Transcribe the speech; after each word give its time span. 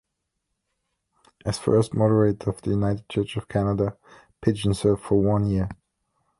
As 1.45 1.59
first 1.59 1.93
Moderator 1.93 2.49
of 2.49 2.63
the 2.63 2.71
United 2.71 3.07
Church 3.07 3.37
of 3.37 3.47
Canada, 3.47 3.97
Pidgeon 4.41 4.73
served 4.73 5.03
for 5.03 5.21
one 5.21 5.45
year. 5.47 5.69